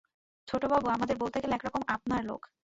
ছোটবাবু 0.47 0.87
আমাদের 0.87 1.15
বলতে 1.17 1.37
গেলে 1.39 1.53
একরকম 1.55 1.81
আপনার 1.87 2.21
লোক। 2.25 2.41